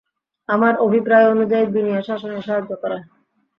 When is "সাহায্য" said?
2.41-2.71